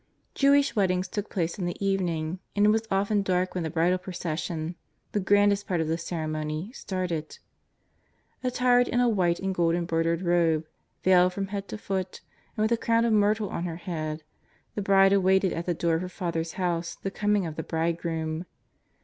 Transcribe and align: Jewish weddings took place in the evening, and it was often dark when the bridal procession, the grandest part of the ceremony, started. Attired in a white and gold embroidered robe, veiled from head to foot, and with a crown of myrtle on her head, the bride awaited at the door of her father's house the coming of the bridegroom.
Jewish 0.33 0.75
weddings 0.75 1.07
took 1.07 1.29
place 1.29 1.59
in 1.59 1.65
the 1.67 1.77
evening, 1.85 2.39
and 2.55 2.65
it 2.65 2.69
was 2.69 2.87
often 2.89 3.21
dark 3.21 3.53
when 3.53 3.63
the 3.63 3.69
bridal 3.69 3.99
procession, 3.99 4.73
the 5.11 5.19
grandest 5.19 5.67
part 5.67 5.79
of 5.79 5.87
the 5.87 5.95
ceremony, 5.99 6.71
started. 6.73 7.37
Attired 8.43 8.87
in 8.87 8.99
a 8.99 9.07
white 9.07 9.39
and 9.39 9.53
gold 9.53 9.75
embroidered 9.75 10.23
robe, 10.23 10.65
veiled 11.03 11.33
from 11.33 11.49
head 11.49 11.67
to 11.67 11.77
foot, 11.77 12.21
and 12.57 12.63
with 12.63 12.71
a 12.71 12.77
crown 12.83 13.05
of 13.05 13.13
myrtle 13.13 13.49
on 13.49 13.65
her 13.65 13.75
head, 13.75 14.23
the 14.73 14.81
bride 14.81 15.13
awaited 15.13 15.53
at 15.53 15.67
the 15.67 15.75
door 15.75 15.93
of 15.93 16.01
her 16.01 16.09
father's 16.09 16.53
house 16.53 16.95
the 16.95 17.11
coming 17.11 17.45
of 17.45 17.55
the 17.55 17.61
bridegroom. 17.61 18.47